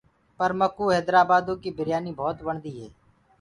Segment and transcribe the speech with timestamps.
[0.37, 2.87] پر مڪو هيدرآبآدو ڪيٚ بِريآنيٚ ڀوت وڻديٚ هي۔